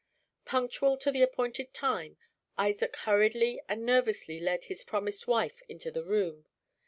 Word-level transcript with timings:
Punctual 0.45 0.97
to 0.97 1.11
the 1.11 1.21
appointed 1.21 1.75
time, 1.75 2.17
Isaac 2.57 2.95
hurriedly 2.95 3.61
and 3.69 3.85
nervously 3.85 4.39
led 4.39 4.63
his 4.63 4.83
promised 4.83 5.27
wife 5.27 5.61
into 5.69 5.91
the 5.91 6.03
room. 6.03 6.47